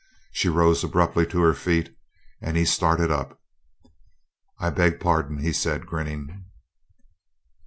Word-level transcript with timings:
She 0.31 0.49
rose 0.49 0.83
abruptly 0.83 1.27
to 1.27 1.39
her 1.41 1.53
feet 1.53 1.95
and 2.41 2.57
he 2.57 2.65
started 2.65 3.11
up. 3.11 3.39
"I 4.59 4.71
beg 4.71 4.99
pardon," 4.99 5.37
he 5.43 5.53
said, 5.53 5.85
grinning. 5.85 6.45